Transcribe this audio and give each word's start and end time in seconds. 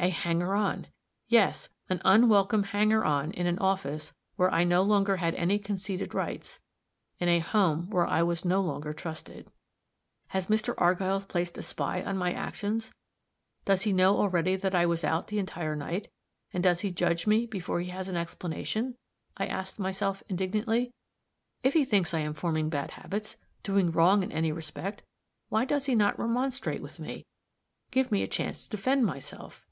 A 0.00 0.10
hanger 0.10 0.54
on! 0.54 0.88
yes, 1.28 1.70
an 1.88 2.02
unwelcome 2.04 2.62
hanger 2.64 3.02
on 3.06 3.30
in 3.30 3.46
an 3.46 3.58
office 3.58 4.12
where 4.36 4.50
I 4.52 4.62
no 4.62 4.82
longer 4.82 5.16
had 5.16 5.34
any 5.36 5.58
conceded 5.58 6.12
rights 6.12 6.60
in 7.20 7.30
a 7.30 7.38
home 7.38 7.88
where 7.88 8.06
I 8.06 8.22
was 8.22 8.44
no 8.44 8.60
longer 8.60 8.92
trusted. 8.92 9.50
"Has 10.28 10.48
Mr. 10.48 10.74
Argyll 10.76 11.22
placed 11.22 11.56
a 11.56 11.62
spy 11.62 12.02
on 12.02 12.18
my 12.18 12.32
actions? 12.34 12.92
Does 13.64 13.82
he 13.82 13.94
know 13.94 14.18
already 14.18 14.56
that 14.56 14.74
I 14.74 14.84
was 14.84 15.04
out 15.04 15.28
the 15.28 15.38
entire 15.38 15.76
night? 15.76 16.10
and 16.52 16.62
does 16.62 16.80
he 16.80 16.90
judge 16.90 17.26
me 17.26 17.46
before 17.46 17.80
he 17.80 17.88
has 17.88 18.06
an 18.06 18.16
explanation?" 18.16 18.96
I 19.38 19.46
asked 19.46 19.78
myself, 19.78 20.22
indignantly. 20.28 20.92
"If 21.62 21.72
he 21.72 21.84
thinks 21.86 22.12
I 22.12 22.18
am 22.18 22.34
forming 22.34 22.68
bad 22.68 22.90
habits, 22.90 23.38
doing 23.62 23.90
wrong 23.90 24.22
in 24.22 24.32
any 24.32 24.52
respect, 24.52 25.02
why 25.48 25.64
does 25.64 25.86
he 25.86 25.94
not 25.94 26.18
remonstrate 26.18 26.82
with 26.82 26.98
me 27.00 27.24
give 27.90 28.12
me 28.12 28.22
a 28.22 28.28
chance 28.28 28.64
to 28.64 28.68
defend 28.68 29.06
myself?" 29.06 29.66